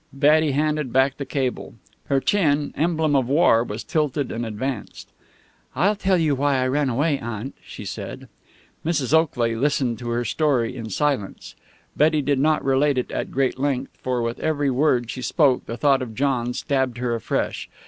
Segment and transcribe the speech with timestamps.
[0.13, 1.75] Betty handed back the cable.
[2.05, 5.07] Her chin, emblem of war, was tilted and advanced.
[5.75, 8.27] "I'll tell you why I ran away, Aunt," she said.
[8.83, 9.13] Mrs.
[9.13, 11.53] Oakley listened to her story in silence.
[11.95, 15.77] Betty did not relate it at great length, for with every word she spoke, the
[15.77, 17.69] thought of John stabbed her afresh.